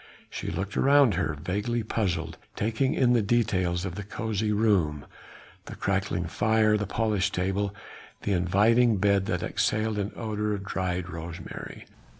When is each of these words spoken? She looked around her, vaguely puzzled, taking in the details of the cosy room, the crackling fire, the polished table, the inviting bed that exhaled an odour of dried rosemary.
She 0.31 0.49
looked 0.49 0.75
around 0.75 1.13
her, 1.13 1.35
vaguely 1.39 1.83
puzzled, 1.83 2.39
taking 2.55 2.95
in 2.95 3.13
the 3.13 3.21
details 3.21 3.85
of 3.85 3.93
the 3.93 4.01
cosy 4.01 4.51
room, 4.51 5.05
the 5.65 5.75
crackling 5.75 6.25
fire, 6.25 6.75
the 6.75 6.87
polished 6.87 7.35
table, 7.35 7.75
the 8.23 8.33
inviting 8.33 8.97
bed 8.97 9.27
that 9.27 9.43
exhaled 9.43 9.99
an 9.99 10.11
odour 10.15 10.53
of 10.55 10.63
dried 10.65 11.07
rosemary. 11.07 11.85